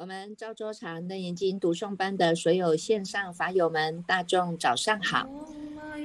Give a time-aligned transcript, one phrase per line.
[0.00, 5.28] 我们赵州长的眼睛读诵班的所有线上法友们，大众早上好！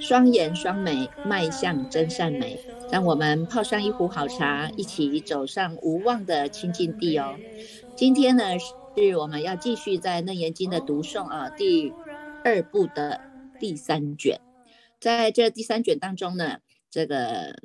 [0.01, 2.59] 双眼双眉，迈向真善美。
[2.91, 7.37] 让我们泡上一壶好茶，一起走上无望的清净地哦。
[7.95, 11.93] 今天呢，是我们要继续在《楞严经》的读诵啊，第
[12.43, 13.21] 二部的
[13.61, 14.41] 第三卷。
[14.99, 16.57] 在这第三卷当中呢，
[16.91, 17.55] 这个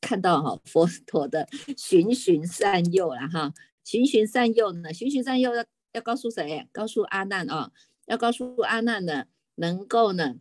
[0.00, 3.52] 看到哈佛陀的循循善诱了哈。
[3.84, 4.92] 循循善诱呢？
[4.92, 6.66] 循循善诱要要告诉谁？
[6.72, 7.70] 告诉阿难啊！
[8.06, 9.26] 要告诉阿难呢，
[9.56, 10.36] 能够呢，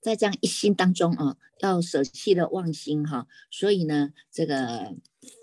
[0.00, 3.26] 在这样一心当中啊，要舍弃了妄心哈。
[3.50, 4.94] 所以呢，这个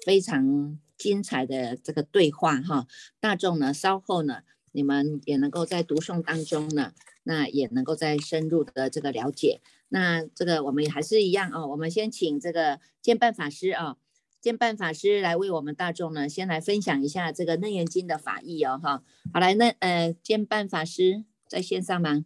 [0.05, 2.87] 非常精彩的这个对话哈，
[3.19, 4.41] 大众呢，稍后呢，
[4.71, 6.93] 你们也能够在读诵当中呢，
[7.23, 9.61] 那也能够在深入的这个了解。
[9.89, 13.97] 那这个我们还是一样啊，我们先请这个监办法师啊。
[14.41, 19.03] 监办法师来为我们大众呢，先来分享一下这个《楞严经》的法义哦，哈，
[19.33, 22.23] 好来，那呃，监办法师在线上吗？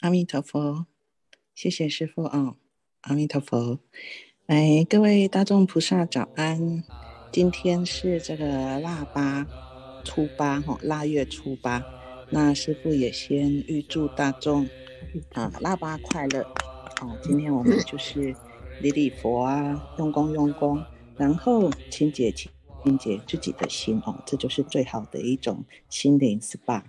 [0.00, 0.86] 阿弥陀佛，
[1.54, 2.56] 谢谢师父啊，
[3.02, 3.78] 阿弥陀佛，
[4.46, 6.82] 哎，各位大众菩萨早安，
[7.30, 9.46] 今天是这个腊八
[10.04, 11.84] 初八哈，腊月初八，
[12.30, 14.68] 那师父也先预祝大众
[15.34, 16.42] 啊腊八快乐
[17.00, 18.34] 哦，今天我们就是。
[18.80, 20.84] 礼礼佛啊，用功用功，
[21.16, 22.50] 然后清洁清
[22.84, 26.82] 清洁自己的心哦，这就是最好的一种心灵 SPA。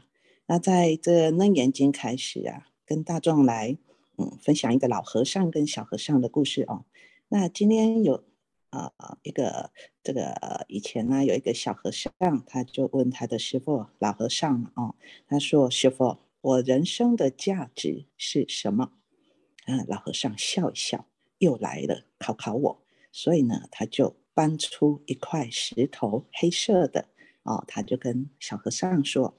[0.48, 3.78] 那在这楞严经开始啊，跟大众来
[4.18, 6.84] 嗯分享一个老和尚跟小和尚的故事哦。
[7.30, 8.24] 那今天有
[8.70, 8.92] 啊
[9.24, 9.72] 一个
[10.04, 12.12] 这个以前呢有一个小和尚，
[12.46, 14.96] 他就问他的师傅老和尚哦，
[15.28, 18.92] 他说师傅，我人生的价值是什么？
[19.68, 21.06] 嗯，老和尚笑一笑。
[21.40, 27.08] 又来了，考考我，所以呢，他就搬出一块石头，黑色的
[27.44, 29.36] 哦，他就跟小和尚说：“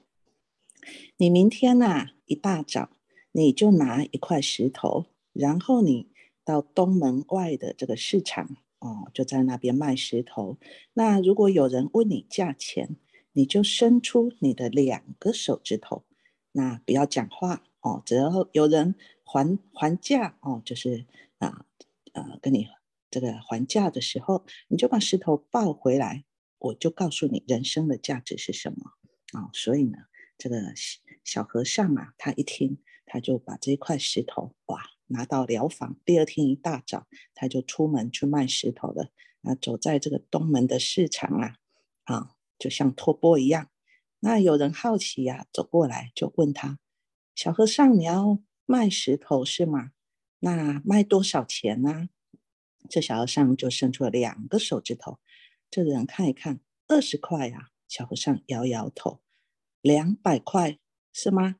[1.17, 2.89] 你明天呐，一大早，
[3.31, 6.09] 你就拿一块石头，然后你
[6.43, 10.57] 到东门外的这个市场哦，就在那边卖石头。
[10.93, 12.95] 那如果有人问你价钱，
[13.33, 16.03] 你就伸出你的两个手指头，
[16.53, 21.05] 那不要讲话哦，只要有人还还价哦，就是
[21.37, 21.65] 啊。”
[22.21, 22.67] 呃，跟你
[23.09, 26.25] 这个还价的时候，你就把石头抱回来，
[26.57, 28.91] 我就告诉你人生的价值是什么
[29.33, 29.49] 啊。
[29.53, 29.97] 所以呢，
[30.37, 30.61] 这个
[31.23, 35.97] 小和尚啊，他一听，他就把这块石头哇拿到疗房。
[36.05, 39.09] 第二天一大早，他就出门去卖石头了。
[39.41, 41.55] 啊，走在这个东门的市场啊，
[42.03, 43.69] 啊，就像托钵一样。
[44.19, 46.77] 那有人好奇呀，走过来就问他
[47.33, 49.91] ：“小和尚，你要卖石头是吗？”
[50.39, 52.09] 那卖多少钱呢？
[52.89, 55.19] 这小和尚就伸出了两个手指头。
[55.69, 57.71] 这个人看一看，二十块呀。
[57.87, 59.21] 小和尚摇摇头。
[59.81, 60.79] 两百块
[61.11, 61.57] 是吗？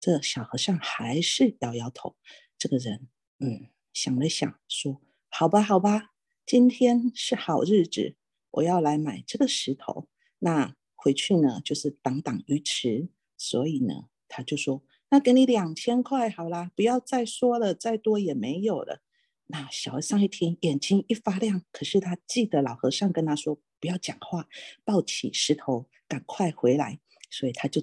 [0.00, 2.16] 这小和尚还是摇摇头。
[2.58, 3.08] 这个人，
[3.38, 5.00] 嗯，想了想，说
[5.30, 6.10] ：“好吧，好吧，
[6.44, 8.16] 今天是好日子，
[8.50, 10.08] 我要来买这个石头。
[10.40, 13.08] 那回去呢，就是挡挡鱼池。
[13.36, 19.02] 所以呢，他就说。”那给你两千块好啦，不要再说了，再多也没有了。
[19.48, 21.62] 那小和尚一听，眼睛一发亮。
[21.70, 24.48] 可是他记得老和尚跟他说不要讲话，
[24.86, 26.98] 抱起石头赶快回来。
[27.30, 27.82] 所以他就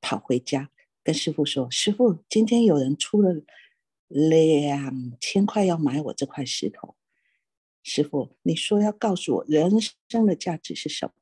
[0.00, 0.70] 跑回家
[1.02, 3.42] 跟师傅说：“师傅，今天有人出了
[4.06, 6.94] 两千块要买我这块石头。
[7.82, 9.72] 师傅，你说要告诉我人
[10.08, 11.12] 生的价值是什么？”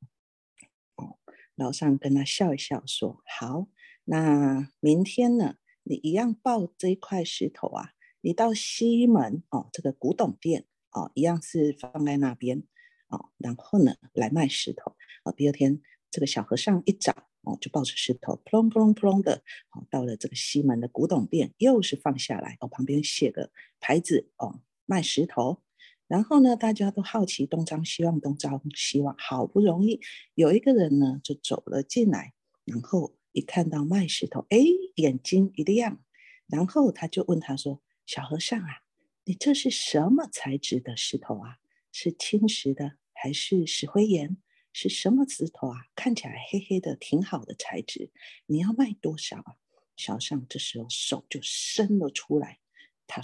[0.97, 1.17] 哦，
[1.55, 3.69] 老和尚跟他笑一笑说：“好。”
[4.11, 5.57] 那明天呢？
[5.83, 7.93] 你一样抱这一块石头啊，
[8.23, 12.63] 你到西门哦，这个古董店哦，一样是放在那边
[13.09, 15.33] 哦，然后呢来卖石头哦。
[15.33, 19.43] 第二天，这个小和尚一早哦，就抱着石头，扑隆扑隆扑隆的
[19.73, 25.63] 哦，到了这个西门的古董店，又是放下来哦，旁边写个牌子哦，卖石头。
[26.07, 30.01] 然后呢，大家都好奇，东张西望，东张西望，好不容易
[30.35, 32.33] 有一个人呢，就走了进来，
[32.65, 33.18] 然后。
[33.33, 34.59] 一看到卖石头，哎，
[34.97, 36.03] 眼睛一亮，
[36.47, 38.83] 然后他就问他说：“小和尚啊，
[39.25, 41.59] 你这是什么材质的石头啊？
[41.93, 44.37] 是青石的还是石灰岩？
[44.73, 45.87] 是什么石头啊？
[45.95, 48.11] 看起来黑黑的，挺好的材质。
[48.47, 49.57] 你要卖多少啊？”
[49.97, 52.61] 小和尚这时候手就伸了出来，
[53.07, 53.21] 他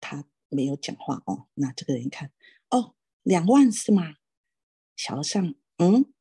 [0.00, 1.46] 他没有讲话哦。
[1.54, 2.32] 那这个人一看，
[2.70, 4.16] 哦，两万是吗？
[4.96, 6.12] 小和尚嗯，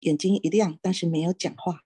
[0.00, 1.85] 眼睛一亮，但是没有讲话。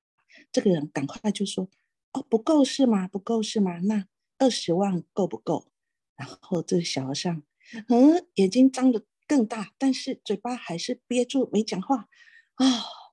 [0.52, 1.68] 这个人赶快就说
[2.12, 3.06] ：“哦，不够是吗？
[3.08, 3.78] 不够是吗？
[3.80, 4.06] 那
[4.38, 5.70] 二十万够不够？”
[6.16, 7.42] 然后这个小和尚，
[7.88, 12.08] 嗯，眼睛张得更大，但是嘴巴还是憋住没讲话。
[12.54, 12.66] 啊，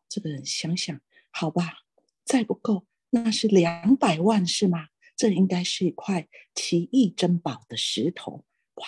[0.09, 0.99] 这个人想想，
[1.31, 1.85] 好吧，
[2.25, 4.87] 再不够，那是两百万是吗？
[5.15, 8.45] 这应该是一块奇异珍宝的石头，
[8.75, 8.85] 哇！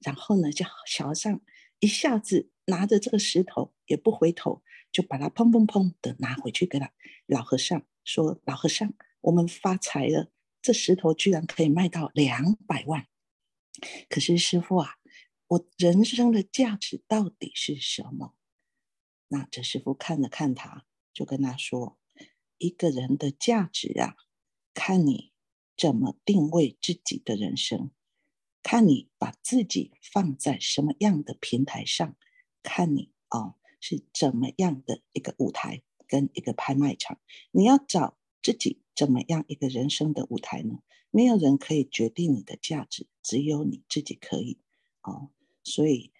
[0.00, 1.40] 然后呢，就小和尚
[1.80, 4.62] 一下子拿着这个石头，也不回头，
[4.96, 6.90] 就把它砰砰砰的拿回去给他
[7.26, 10.32] 老和尚说：“老和尚，我们发财了，
[10.62, 13.06] 这石头居然可以卖到两百万。
[14.08, 14.96] 可是师傅啊，
[15.48, 18.34] 我人生的价值到底是什么？”
[19.28, 21.98] 那这师傅看了看他，就跟他说
[22.56, 24.16] ：“一个人的价值啊，
[24.72, 25.34] 看你。”
[25.78, 27.90] 怎么定位自己的人生？
[28.62, 32.16] 看你把自己放在什么样的平台上，
[32.62, 37.18] 看你哦是怎么样的一个舞台跟一个拍卖场。
[37.50, 40.78] 你要找自己怎么样一个人生的舞台呢？
[41.10, 44.58] 没有人可以决定你的价值，只有你自己可以
[45.02, 45.30] 哦。
[45.64, 46.12] 所以，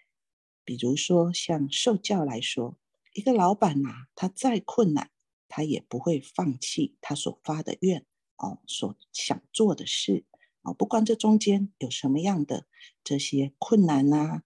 [0.64, 2.79] 比如说像受教来说，
[3.12, 5.11] 一个老板呐，他再困难，
[5.49, 8.06] 他也不会放弃他所发的愿。
[8.37, 10.25] 哦，所想做的事，
[10.62, 12.67] 哦，不管这中间有什么样的
[13.03, 14.43] 这些困难呐，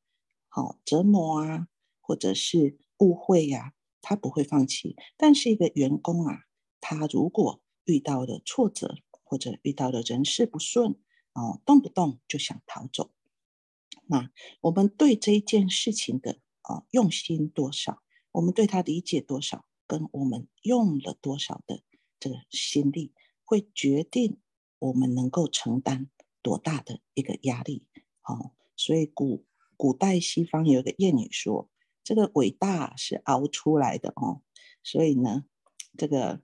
[0.48, 1.68] 好折磨啊，
[2.00, 4.96] 或者是误会呀，他不会放弃。
[5.18, 6.44] 但是一个员工啊，
[6.80, 8.94] 他如果遇到了挫折，
[9.24, 10.92] 或者遇到了人事不顺，
[11.34, 13.10] 哦，动不动就想逃走。
[14.06, 14.30] 那
[14.62, 18.02] 我们对这一件事情的啊用心多少，
[18.32, 21.82] 我们对他理解多少，跟我们用了多少的
[22.18, 23.12] 这个心力。
[23.42, 24.38] 会决定
[24.78, 26.08] 我们能够承担
[26.40, 27.84] 多大的一个压力，
[28.22, 29.44] 哦，所以古
[29.76, 31.68] 古代西方有一个谚语说，
[32.10, 34.42] 这个伟大是熬出来的哦。
[34.82, 35.44] 所以呢，
[35.96, 36.40] 这个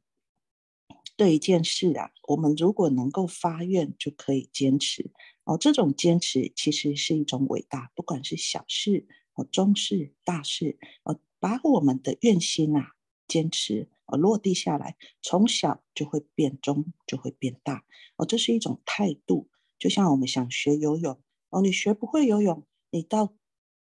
[1.16, 5.10] 对一件事啊，我们如果能够发愿，就可以坚持
[5.42, 5.58] 哦。
[5.58, 12.92] 这种坚持其实是一种伟大，不管是小事哦、中事、大事哦，把我们的愿心啊
[13.26, 13.88] 坚持。
[14.04, 17.84] 哦，落地下来，从小就会变中，就会变大。
[18.14, 19.48] 哦，这是一种态度。
[19.80, 21.20] 就像我们想学游泳，
[21.50, 23.34] 哦，你学不会游泳，你到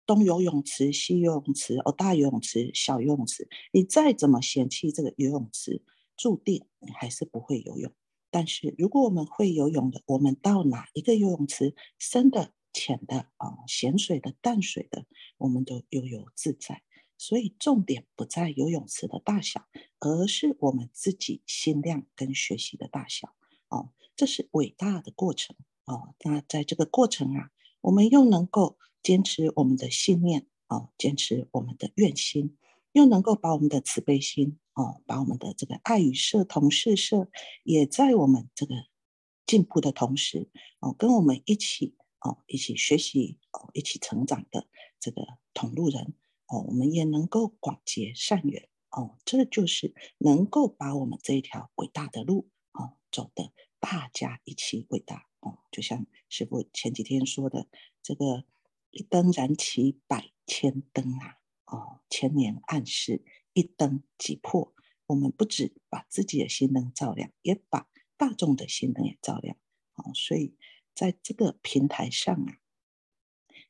[0.09, 5.83] 东游泳池、西游泳池、哦，大游泳池、小游泳池，你再怎么嫌弃这个游泳池，
[6.17, 7.93] 注定你还是不会游泳。
[8.31, 15.05] 但是如果我们会游泳的，我们到哪一个游泳池，深的、浅的，啊，咸水的、淡水的，
[15.37, 16.83] 我们都悠游自在。
[17.19, 19.67] 所以重点不在游泳池的大小，
[19.99, 23.35] 而是我们自己心量跟学习的大小
[23.69, 26.15] 哦，这是伟大的过程哦。
[26.25, 27.51] 那在这个过程啊，
[27.83, 32.57] 我们又能够坚持我们的信念哦，坚持我们的愿心，
[32.93, 37.29] 又能够把我们的慈悲心哦，把我们的这个爱与社同事社，
[37.63, 38.75] 也在我们这个
[39.47, 40.49] 进步的同时
[40.81, 44.67] 哦，跟我们一起哦，一起学习哦，一起成长的
[45.01, 46.15] 这个同路人。
[46.51, 55.59] 哦，我们也能够广结善缘哦，这就是能够把我们这一条伟大的路哦走的，大家一起伟大哦。
[55.71, 57.67] 就像师傅前几天说的，
[58.03, 58.45] 这个
[58.91, 64.75] 一灯燃起百千灯啊，哦，千年暗示一灯即破。
[65.07, 69.57] 我们不止把自己的心灯照亮，也把大众的心灯也照亮
[69.95, 70.13] 哦。
[70.15, 70.55] 所以
[70.95, 72.59] 在这个平台上啊，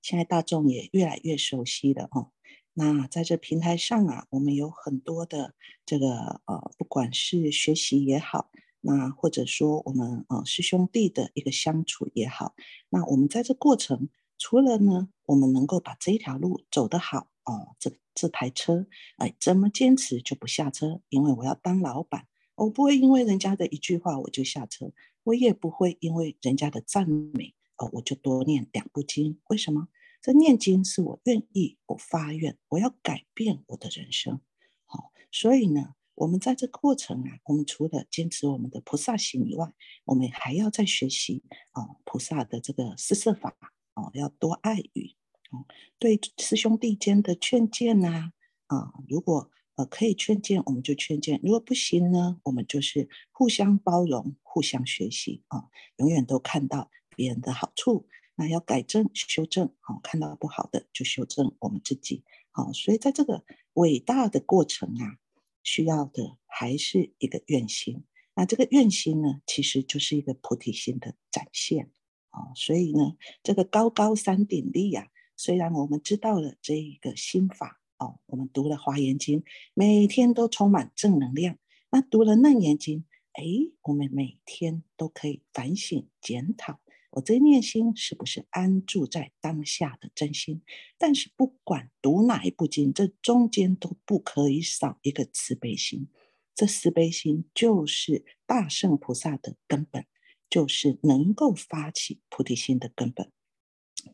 [0.03, 2.32] 现在大众也越来越熟悉了哦。
[2.73, 5.55] 那在这平台上啊，我们有很多的
[5.85, 8.50] 这个呃，不管是学习也好，
[8.81, 12.54] 那或者说我们呃师兄弟的一个相处也好，
[12.88, 21.00] 那我们在这过程，除了呢，我们能够把这条路走得好哦，这这台车哎，怎么坚持就不下车？
[21.09, 24.92] 因为我要当老板，我不会因为人家的一句话我就下车，
[25.25, 29.40] 我也不会因为人家的赞美哦，我就多念两部经。
[29.49, 29.88] 为什么？
[30.21, 34.40] 这念经是我愿意，我发愿，我要改变我的人生。
[34.85, 39.73] 好，所以呢，我们在这过程啊，我们除了坚持我们的菩萨行以外，
[40.04, 43.57] 我们还要再学习啊，菩萨的这个施设法
[43.99, 45.17] 哦，要多爱语
[45.50, 45.67] 哦，
[45.99, 48.31] 对师兄弟间的劝谏呐
[48.69, 55.64] 啊，如果呃可以劝谏，我们就劝谏；如果不行呢，我们就是互相包容，互相学习啊，
[55.97, 58.07] 永远都看到别人的好处。
[58.37, 65.19] 那要改正、修正，好，看到不好的就修正我们自己，好，所以在这个伟大的过程啊，
[65.64, 68.05] 需要的还是一个愿心。
[68.35, 71.90] 那这个愿心呢，其实就是一个菩提心的展现，
[72.38, 79.42] 啊，所以呢，这个高高山顶立呀，虽然我们知道了这一个心法，哦，我们读了华严经，
[79.75, 81.59] 每天都充满正能量。
[81.90, 83.42] 那读了楞严经，哎，
[83.83, 86.80] 我们每天都可以反省检讨。
[87.12, 90.62] 我这念心是不是安住在当下的真心？
[90.99, 96.09] 但是不管读哪一部经，这中间都不可以少一个慈悲心。
[96.54, 100.04] 这慈悲心就是大圣菩萨的根本，
[100.50, 103.31] 就是能够发起菩提心的根本。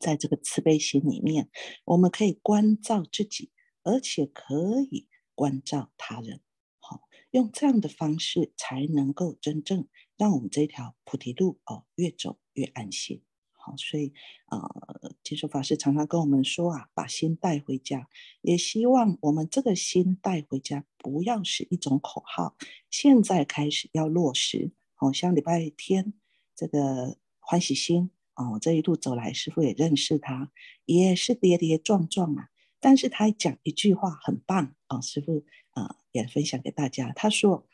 [0.01, 1.51] 在这个慈悲心里面，
[1.85, 3.51] 我们可以关照自己，
[3.83, 6.41] 而且可以关照他人。
[6.81, 9.87] 好，用这样的方式，才能够真正
[10.17, 13.23] 让我们这条菩提路哦，越走越安心。
[13.53, 14.13] 好，所以
[14.51, 18.09] 呃，接受法师常常跟我们说啊，把心带回家，
[18.43, 22.57] 也希望我们这个心带回家，不要是一种口号，
[22.91, 24.73] 现在开始要落实。
[24.97, 26.15] 好像礼拜天
[26.55, 28.11] 这个欢喜心。
[28.37, 30.51] 哦，这一路走来，师傅也认识他，
[30.87, 32.49] 也是跌跌撞撞啊。
[32.81, 37.13] 但是他讲一句话很棒哦，师傅啊，也分享给大家。
[37.13, 37.69] 他说：“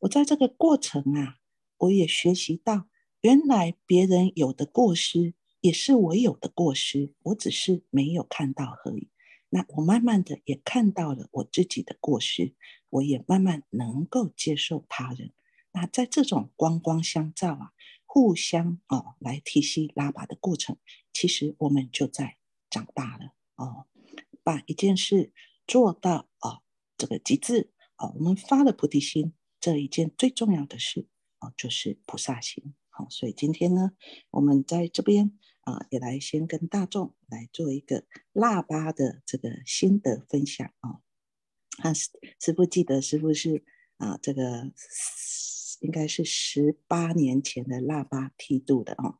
[0.00, 1.38] 我在这个过程啊，
[1.78, 2.88] 我也学习到，
[3.22, 9.08] 原来别人有的过失，也是我有的过失，我只是没有看到而已。
[9.48, 12.54] 那我慢慢的也看到了我自己的过失，
[12.90, 15.32] 我也慢慢能够接受他人。
[15.72, 17.72] 那在这种光光相照啊。”
[18.14, 20.76] 互相哦来提携拉拔的过程，
[21.14, 22.36] 其实我们就在
[22.68, 23.86] 长大了哦，
[24.42, 25.32] 把一件事
[25.66, 26.62] 做到哦
[26.98, 31.08] 这个极致哦，我们发了菩提心，这一件最重要的事
[31.40, 32.74] 哦就是菩萨心。
[32.90, 33.92] 好，所以今天呢，
[34.28, 38.04] 我们在这边啊也来先跟大众来做一个
[38.34, 41.00] 腊八的这个心得分享啊。
[41.78, 43.64] 啊，师师傅记得师傅是
[43.96, 44.70] 啊这个。
[45.82, 49.18] 应该是十八年前的腊八剃度的哦。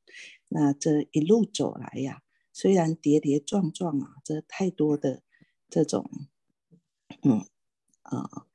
[0.48, 5.22] 那这一路走来呀，虽然跌跌撞撞啊，这太多的
[5.68, 6.08] 这种，
[7.22, 7.44] 嗯
[8.02, 8.46] 啊，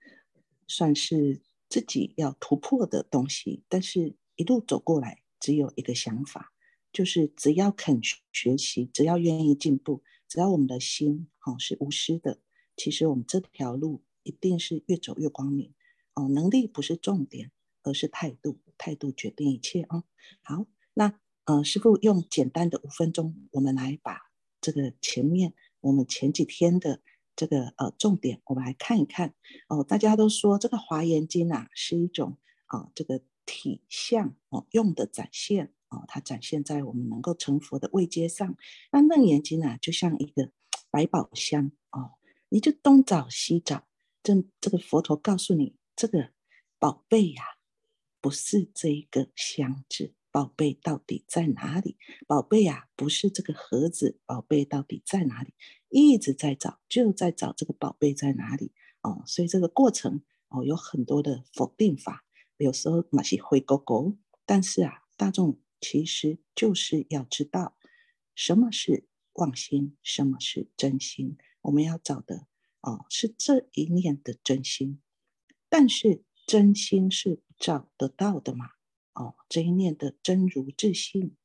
[0.68, 6.54] 算是自己要突破的东西，但是一路走过来，只有一个想法，
[6.94, 8.00] 就是只要肯
[8.32, 12.40] 学习，只要愿意进步，只要我们的心哦是无私的，
[12.78, 15.74] 其实我们这条路一定是越走越光明
[16.14, 16.30] 哦。
[16.30, 17.52] 能力不是重点。
[17.88, 20.03] 而是态度，态度决定一切啊！
[20.44, 24.20] 好，那呃，师傅用简单的五分钟，我们来把
[24.60, 27.01] 这个前面我们前几天的
[27.34, 29.34] 这个呃重点，我们来看一看
[29.70, 29.86] 哦。
[29.86, 38.58] 大家都说这个华严经啊是一种啊这个体相哦用的展现哦，它展现在我们能够成佛的位阶上。
[38.91, 40.51] 那楞严经啊就像一个
[40.91, 42.12] 百宝箱哦，
[42.50, 43.88] 你就东找西找，
[44.22, 46.32] 这这个佛陀告诉你这个
[46.77, 47.57] 宝贝呀。
[48.27, 51.96] 不是这一个箱子，宝贝到底在哪里？
[52.27, 55.53] 宝贝呀，不是这个盒子，宝贝到底在哪里？
[55.88, 59.24] 一直在找，就在找这个宝贝在哪里哦。
[59.25, 62.25] 所以这个过程哦，有很多的否定法，
[62.57, 64.17] 有时候那些灰勾勾。
[64.46, 67.77] 但是啊，大众其实就是要知道
[68.36, 71.38] 什么是妄心，什么是真心。
[71.62, 72.48] 我们要找的
[72.81, 75.00] 哦，是这一念的真心，
[75.69, 76.25] 但是。
[76.50, 78.72] 真心是找得到的吗？
[79.14, 81.36] 哦，这一念的真如自信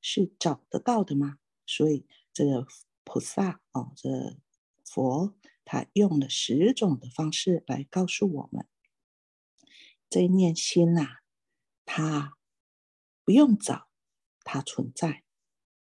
[0.00, 1.38] 是找得到的吗？
[1.66, 2.66] 所以这个
[3.04, 4.36] 菩萨哦，这
[4.84, 5.34] 佛
[5.64, 8.66] 他用了十种的方式来告诉我们，
[10.10, 11.20] 这一念心呐，
[11.86, 12.36] 它
[13.24, 13.88] 不用找，
[14.42, 15.22] 它存在，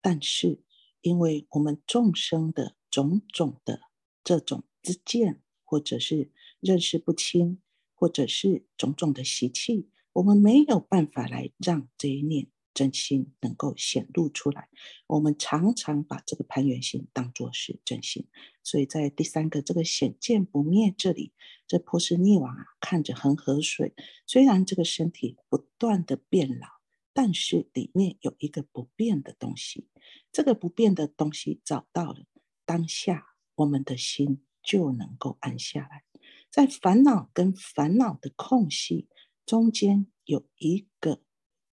[0.02, 0.62] 但是
[1.02, 3.82] 因为我们众生的种种的
[4.24, 7.62] 这种之见，或者是认识不清。
[8.02, 14.70] 或者是种种的习气，我们没有办法来让这一念真心能够显露出来。
[15.06, 18.28] 我们常常把这个攀缘心当作是真心，
[18.64, 21.32] 所以在第三个这个显见不灭这里，
[21.68, 23.94] 这波斯匿王啊，看着恒河水，
[24.26, 26.68] 虽然这个身体不断的变老，
[27.14, 29.88] 但是里面有一个不变的东西。
[30.32, 32.26] 这个不变的东西找到了，
[32.66, 36.04] 当下我们的心就能够安下来。
[36.52, 39.08] 在烦恼跟烦恼的空隙
[39.46, 41.22] 中间，有一个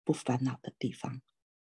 [0.04, 1.22] 不烦恼的地方，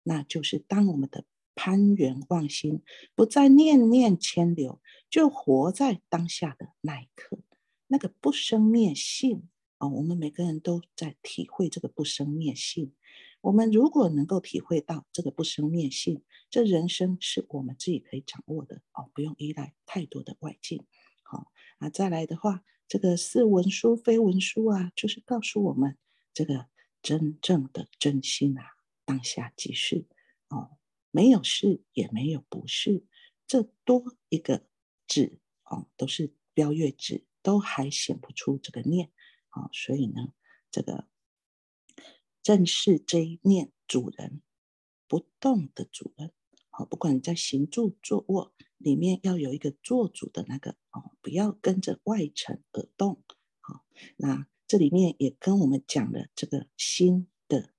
[0.04, 2.82] 那就是当我们的攀缘妄心
[3.14, 7.40] 不再念念牵流，就活在当下的那一刻，
[7.88, 12.94] 那个不生灭性啊，我们每个人都在体会这个不生灭性。
[13.42, 20.86] 我们如果能够体会到这个不生灭性，这人生是我们自己可以掌握的哦，不用依赖太多的外境。
[21.22, 22.64] 好啊，再来的话。
[22.94, 25.98] 这个是文书非文书啊，就是告诉我们
[26.32, 26.68] 这个
[27.02, 28.64] 真正的真心啊，
[29.04, 30.06] 当下即是
[30.50, 30.78] 哦，
[31.10, 33.04] 没有是也没有不是，
[33.48, 34.68] 这多一个
[35.08, 39.12] 字哦，都是标月字，都还显不出这个念
[39.50, 40.32] 啊，所以呢，
[40.70, 41.08] 这个
[42.44, 44.44] 正是这一念主人
[45.08, 46.32] 不动的主人。
[46.70, 53.24] 好，不管你在行住坐卧里面，要有一个做主的那个哦，不要跟着外尘而动。
[53.62, 53.86] 好，
[54.18, 57.74] 那这里面也跟我们讲了这个心的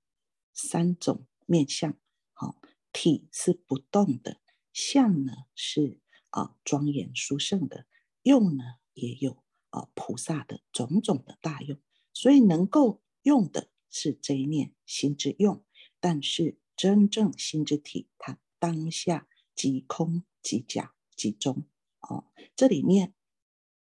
[0.53, 1.97] 三种面相。
[2.33, 2.59] 好，
[2.91, 4.41] 体是不动的，
[4.73, 5.99] 相呢是
[6.31, 7.85] 啊庄严殊胜的，
[8.23, 11.79] 用呢也有啊菩萨的种种的大用，
[12.13, 15.63] 所以能够用的是这一念心之用，
[15.99, 18.39] 但是真正心之体，它。
[18.57, 21.65] 当下即空即假集中
[21.99, 23.13] 哦，这里面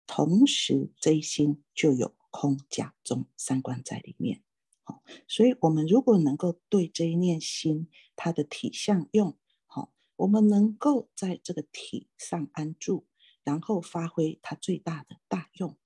[0.07, 4.43] 同时这一心就有空假中三观在里面
[4.85, 9.37] 哦，所以我们如果能够对这一念心它的体相用
[9.67, 13.07] 好，我们能够在这个体上安住，
[13.45, 15.77] 然后发挥它最大的大用。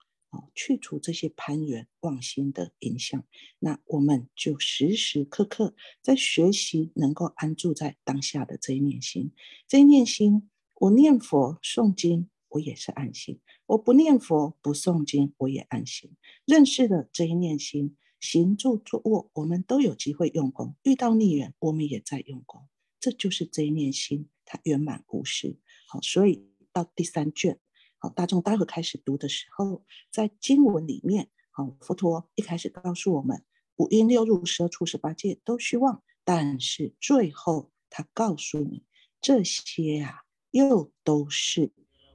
[0.52, 3.24] 去除这些攀缘妄心的影响，
[3.60, 9.30] 那我们就时时刻刻在学习，能够安住在当下的这一念心。
[9.68, 16.16] 这一念心，我念佛诵经，我也是安心；我不念佛不诵经，我也安心。
[16.44, 22.66] 认识了这一念心，行住坐卧，我们都有机会用功；遇到逆缘，我们也在用功。
[22.98, 25.58] 这就是这一念心，它圆满无事。
[25.86, 27.60] 好，所以到第三卷。
[27.98, 33.44] 好大众待会开始读的时候，在经文里面，好，佛陀一开始告诉我们，
[33.76, 38.84] 五阴六入、十二处、十八界都虚妄，但是最后他告诉你，
[39.22, 40.23] 这些啊，
[40.54, 41.72] 又都是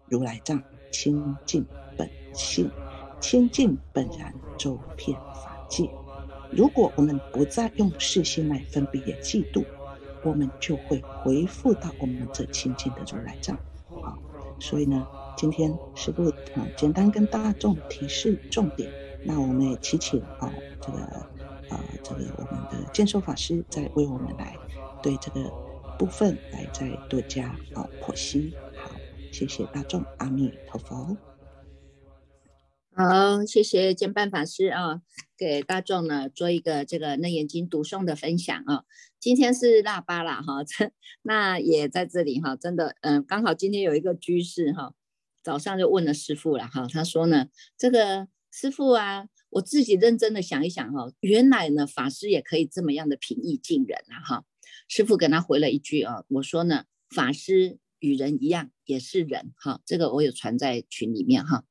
[0.07, 1.65] 如来藏清净
[1.97, 2.71] 本性，
[3.19, 5.89] 清净本然周遍法界。
[6.49, 9.65] 如果我们不再用世心来分别嫉妒，
[10.23, 13.57] 我们就会回复到我们这清净的如来藏。
[14.01, 14.17] 好，
[14.59, 15.05] 所以呢。
[15.37, 18.91] 今天师父啊，简单跟大众提示重点。
[19.23, 20.99] 那我们也祈请啊，这个
[21.69, 24.57] 啊，这个我们的建寿法师在为我们来
[25.01, 25.49] 对这个
[25.99, 28.53] 部分来再多加啊剖析。
[28.77, 28.89] 好，
[29.33, 31.17] 谢谢大众，阿弥陀佛。
[32.95, 35.01] 好，谢谢建办法师啊，
[35.37, 38.85] 给大众呢做一个这个《楞严经》读诵的分享啊。
[39.19, 40.63] 今天是腊八了哈，
[41.23, 44.93] 那也在这里哈，真的嗯，刚好今天有一个居士哈。
[45.43, 54.45] 早上就问了师傅了哈，他说呢，这个师傅啊，我自己认真的想一想哈，原来呢法师也可以这么样的平易近人啊哈。
[54.89, 61.63] 师傅给他回了一句啊，我说呢，法师与人一样也是人哈，这个我有传在群里面哈。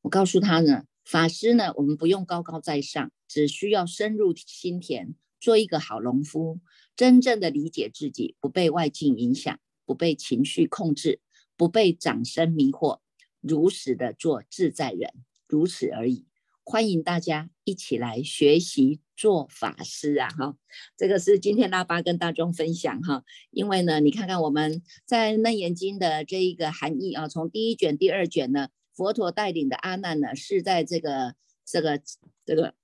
[0.00, 6.60] 我告诉他呢，法师呢，我们不用高高在上，只需要深入心田，做一个好农夫，
[6.96, 11.20] 真正的理解自己，不被外境影响，不被情绪控制。
[11.54, 13.00] 不被掌声迷惑，
[13.40, 15.12] 如实的做自在人，
[15.46, 16.26] 如此而已。
[16.64, 20.28] 欢迎大家一起来学习做法师啊！
[20.28, 20.56] 哈，
[20.96, 23.24] 这个是今天拉巴跟大众分享哈。
[23.50, 32.00] 因为呢，你看看我们在《楞严经》的这一个含义啊，从第一卷、第二卷呢，佛陀带领的阿难呢，是在这个、这个、
[32.46, 32.74] 这个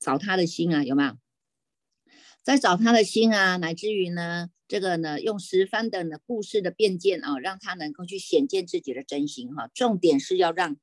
[0.00, 1.16] 找他的心啊，有没有？
[2.42, 4.50] 在找他的心啊，乃至于呢？
[4.66, 9.70] 这个呢，用十番的呢故事的变见啊，让他能够去显见自己的真心哈。
[9.72, 10.76] 重点是要让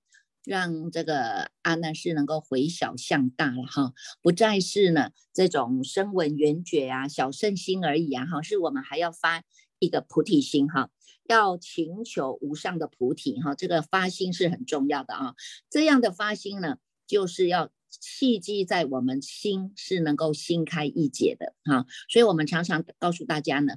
[0.46, 9.44] 让这个阿难是能够回小向大了哈，不再是呢这种声闻缘觉啊、小圣心而已啊哈，是我们还要发
[9.80, 10.90] 一个菩提心哈，
[11.28, 15.34] 要请求无上的菩提哈，这个发心是很重要的啊。
[15.70, 17.72] 这样的发心呢，就是要。
[18.00, 23.74] 契机在我们心是能够心开意解的哈，所以我们常常告诉大家呢，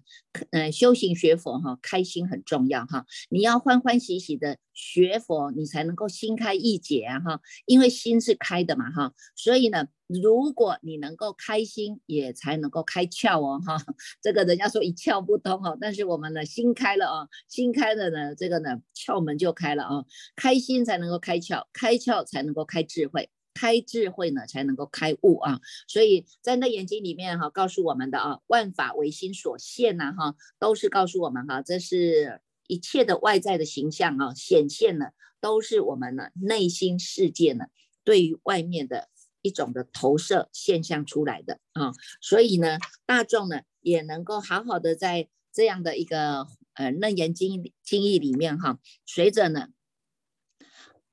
[0.50, 13.76] 呃，修行学佛哈，开心很重要哈，你要欢欢喜喜的学佛，你才能够心开意解哈，因为心是开的嘛哈，所以呢，如果你能够开心，也才能够开窍哦哈，
[14.22, 20.04] 这个人家说一窍不通哈，但是我们呢心开了啊，心开了呢，这个呢窍门就开了啊，
[20.36, 23.30] 开心才能够开窍，开窍才能够开智慧。
[23.58, 25.58] 开智慧呢，才能够开悟啊！
[25.88, 35.06] 所以在那眼睛里面哈，告诉我们的啊，万法唯心所现呐哈，都是告诉我们哈，这是一切的外在的形象啊，显现呢，
[35.40, 37.64] 都是我们呢内心世界呢，
[38.04, 39.08] 对于外面的
[39.42, 41.92] 一种的投射现象出来的啊。
[42.20, 49.70] 所以呢，大众呢也能够好好的在这样的一个呃楞严经经义里面哈，随着呢。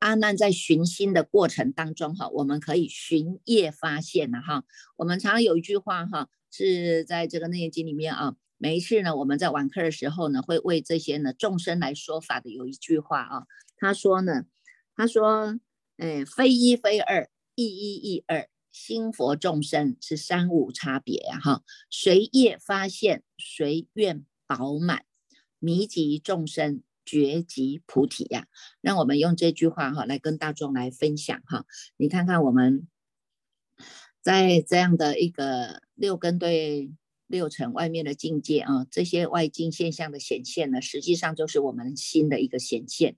[0.06, 4.64] 阿难在寻心的过程当中，哈，我们可以寻业发现了哈。
[4.98, 8.36] 我们常常有一句话哈，是在这个内经里面啊。
[8.60, 12.52] 每一次呢，我们在晚课的时候呢，会为这些呢众生来说法的。
[12.52, 14.46] 有一句话啊，他说呢，
[14.96, 15.60] 他说，
[15.98, 25.04] 哎，非一非二，一一一二，心佛众生是三无差别啊哈，随业发现，随愿饱满，
[25.58, 28.48] 迷集众生，觉即菩提呀。
[28.82, 31.66] 让我们用这句话哈来跟大众来分享哈，
[31.98, 32.88] 你看看我们
[34.22, 36.92] 在这样的一个六根对
[37.28, 43.16] 六尘外面的境界啊，这些外境现象的显现呢，实际上就是我们心的一个显现。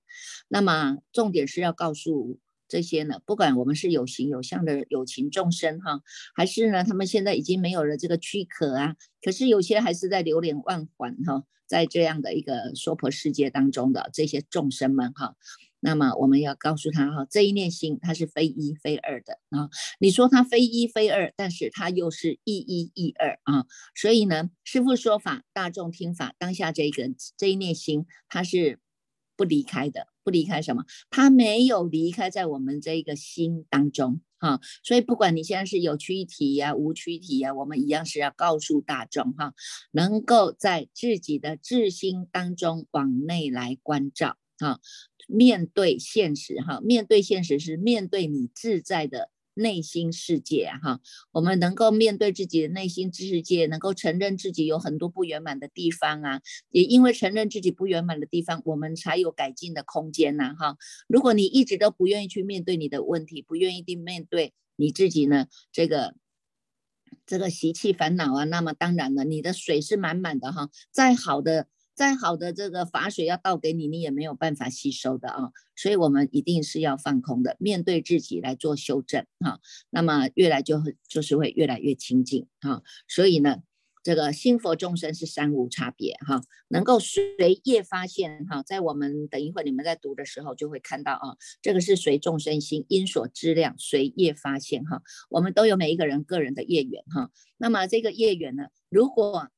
[0.47, 2.39] 那么重点是要告诉。
[2.67, 6.01] 这些呢，不管我们是有形有相的有情众生哈，
[6.35, 15.35] 还是呢，他们现在已经没有了这个躯壳啊，可是有些还是在流连忘返哈，在这样的一个娑婆世界当中的这些众生们哈，
[15.79, 28.79] 那么我们要告诉他哈，这一念心它是非一非二的啊，你说它非一非二，但是它又是一一一二啊，所以呢，师父说法，大众听法，当下这个这一念心它是
[29.37, 30.07] 不离开的。
[30.27, 30.83] 不离开什么？
[31.09, 39.53] 他没有离开在我们这一个心当中哈，所以不管你现在是有躯体呀、无躯体呀，我们一样是要告诉大众哈，
[39.91, 44.81] 能够在自己的自心当中往内来关照哈，
[45.29, 49.29] 面对现实哈，面对现实是面对你自在的。
[49.57, 50.99] 内心世界，哈，
[51.31, 60.77] 我们能够面对自己的内心世界，能够承认自己有很多不圆满的地方啊，也因为承认自己不圆满的地方，我们才有改进的空间呐，哈。
[61.07, 66.15] 如果你一直都不愿意去面对你的问题，不愿意去面对你自己呢，这个
[67.25, 71.67] 这个习气烦恼啊，那么当然了，你的水是满满的哈，再好的。
[71.97, 79.59] 再好的这个法水要倒给你，你也没有办法吸收的啊，所以我们一定是要放空的，面对自己来做修正哈。
[79.89, 82.83] 那么越来就会就是会越来越清净哈。
[83.07, 83.63] 所以呢，
[84.03, 95.01] 这个心佛众生是三无差别哈，能够随业发现哈，在我们等一会你们在读的时候就会看到啊，这个是随众生心因所知量随业发现哈。
[95.31, 97.31] 我们都有每一个人个人的业缘哈。
[97.57, 99.49] 那么这个业缘呢，如果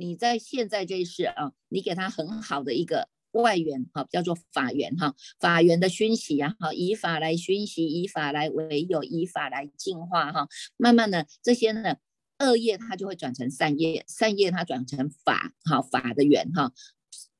[0.00, 11.96] 你在现在这一世啊，你给他很好的一个外援哈，叫做法缘哈，法缘的熏习啊，哈，以法来熏习，以法来为有，以法来净化哈，慢慢的这些呢，
[12.38, 16.72] 恶业它就会转成善业，善业它转成法，哈，法的缘哈，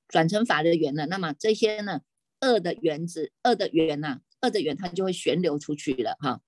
[0.07, 2.03] 转成法的缘了，那么这些呢，
[2.43, 6.43] 恶的原子，恶的缘呐，恶的缘它就会旋流出去了哈。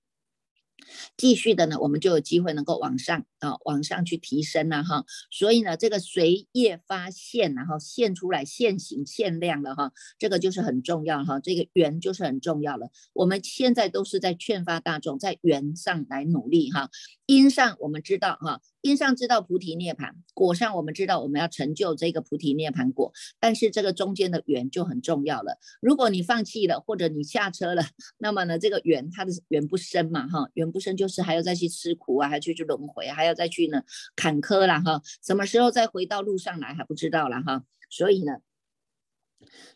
[1.17, 5.05] 继续的呢，我们就有机会能够往上啊，往上去提升了哈。
[5.31, 11.39] 所以呢，这个随业发现，然后现出来现形现量了哈，这个就是很重要哈。
[11.39, 12.89] 这个缘就是很重要了。
[13.13, 16.89] 我们现在都是在劝发大众，在缘上来努力哈。
[17.25, 18.61] 因上我们知道哈。
[18.83, 25.57] 因上知道菩提涅盘，果上我们知道我们要成就这个菩提涅盘果，但是这个中间的缘就很重要了。
[25.79, 27.81] 如果你放弃了，或者你下车了，
[28.17, 33.83] 那么呢，这个缘它的缘不深嘛，哈，缘不深就是还要再去吃苦啊，还要去去轮回，还要再去呢
[34.17, 38.33] 坎坷了哈，什么时候再回到路上来还不知道了哈，所以呢。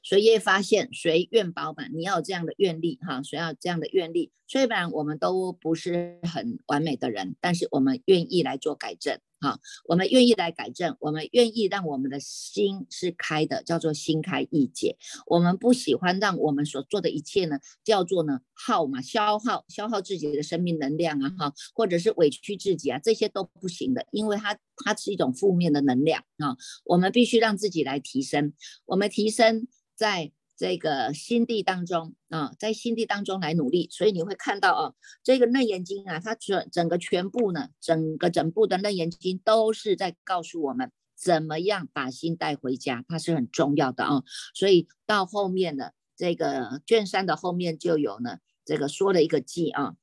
[0.02, 1.92] 谁业发现，谁愿饱满？
[1.94, 4.32] 你要有这样的愿力哈，谁要这样的愿力？
[4.48, 9.20] 虽然我们都不是很完美的人，但是我们愿意来做改正。
[9.40, 14.98] 哈，我们愿意来改正，我们愿意让我们的心是开的，叫做心开意解。
[15.28, 26.58] 我们不喜欢让我们所做的一切呢，叫做呢耗嘛，消耗消耗自己的生命能量啊，哈，或者是委屈自己啊，这些都不行的，因为它它是一种负面的能量啊。
[26.86, 28.54] 我们必须让自己来提升，
[28.86, 30.32] 我们提升在。
[30.58, 34.94] 这个心地当中啊，在心地当中来努力，所以你会看到啊，
[35.24, 44.24] 这个楞严经啊，它整整个全部呢，整个整部的楞严经都是在告诉我们怎么样把心带回家，它是很重要的啊。
[44.56, 49.96] 所以到后面的这个卷三的后面就有呢，这个说了一个偈啊，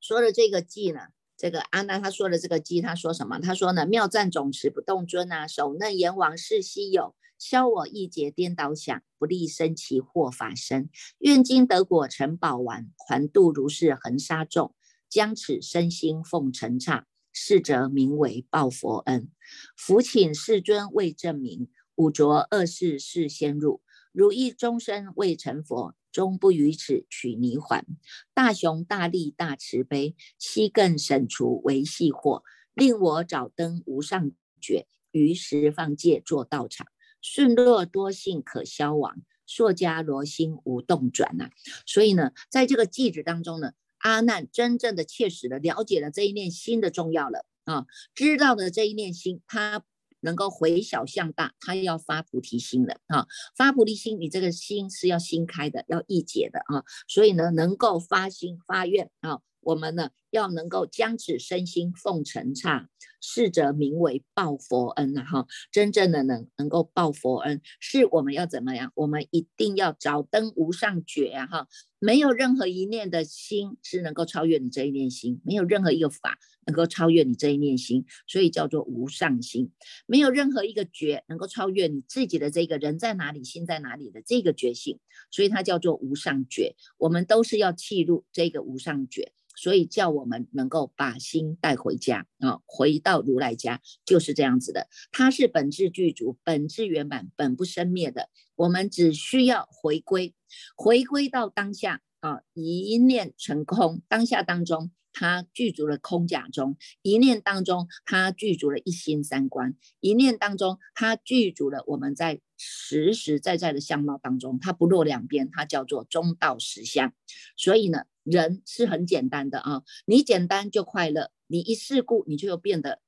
[0.00, 3.40] 说了这个偈呢，这个阿难他说的这个偈，他说什么？
[3.40, 7.16] 他说呢，妙赞总持不动尊啊，手嫩阎王是稀有。
[7.40, 10.90] 消我一劫颠倒想，不利生其祸法身。
[11.20, 14.74] 愿今得果成宝丸，还度如是恒沙众。
[15.08, 19.30] 将此身心奉承刹，是则名为报佛恩。
[19.74, 23.80] 福请世尊为证明，五浊恶世是先入。
[24.12, 27.86] 如意终身未成佛，终不于此取泥环。
[28.34, 36.86] 大雄大力大慈悲，悉更省除为细祸，令我早登无上觉，于十方界作道场。
[37.20, 41.50] 顺若多性可消亡，硕迦罗心无动转呐。
[41.86, 49.84] 所以呢，在这个句子当中呢，阿难真正的切实的了解了这一念心的重要了啊，知道的这一念心，他
[50.20, 53.26] 能够回小向大，他要发菩提心了啊。
[53.56, 56.84] 发菩提心，你这个心是要心开的，要意解的啊。
[57.08, 62.88] 所以呢，能够发心发愿啊，我们呢要能够将此身心奉承刹，
[63.20, 65.46] 是则名为报佛恩呐哈。
[65.72, 68.92] 真正的能能够报佛恩，是我们要怎么样？
[68.94, 71.68] 我们一定要早登无上觉啊哈。
[71.98, 79.70] 没有任何一念的心是能够超越你这一念心，没有任何一个法能够超越你这一念心，所以叫做无上心。
[80.06, 84.98] 没有任何一个觉能够超越你自己的这个人在哪里，心在哪里的这个觉性，
[85.30, 86.74] 所以它叫做无上觉。
[86.96, 89.32] 我们都是要契入这个无上觉。
[89.56, 94.88] 所以叫我我们能够把心带回家啊，回到如来家就是这样子的。
[95.10, 98.28] 它是本质具足、本质圆满、本不生灭的。
[98.54, 100.34] 我们只需要回归，
[100.76, 104.02] 回归到当下啊，一念成空。
[104.08, 117.14] 当下当中，它具足了空假中；一念当中，它具足了一心三观；一念当中，它具足了我们在实实在在的相貌当中，它不落两边，它叫做中道实相。
[117.56, 118.04] 所以呢。
[118.22, 123.00] 人是很简单的啊，你简单就快乐，你一事故你就又变得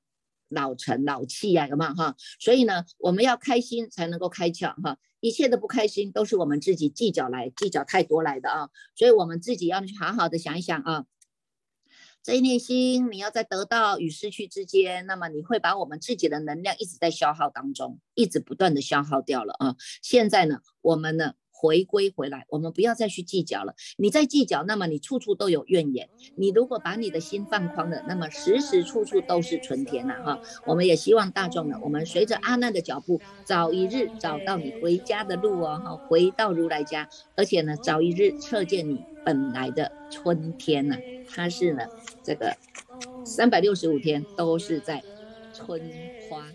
[0.49, 2.15] 老成老气呀，有没有哈？
[2.39, 11.05] 所以呢，我们要开心才能够开窍哈，一切的不开心都是我们自己计较来，计较太多来的啊，所以我们自己要去好好的想一想啊，
[12.21, 19.75] 这一念心你要在得到与失去之间，那么你会把我们自己的能量一直在消耗当中，一直不断的消耗掉了啊。
[20.01, 21.33] 现在呢，我们呢？
[21.63, 23.73] 回归回来，我们不要再去计较了。
[23.95, 26.09] 你在计较，那么你处处都有怨言。
[26.35, 30.21] 你如果把你的心放宽了，那么时时处处都是春天呐！
[30.25, 40.97] 哈，我们也希望大众呢，我们随着阿难的脚步，早一日找到你回家的路哦，哈，回到如来家，而且呢，早一日测见你本来的春天呢，
[41.29, 41.83] 它是呢，
[42.21, 42.53] 这个
[43.23, 45.01] 三百六十五天都是在
[45.53, 45.79] 春
[46.29, 46.45] 花。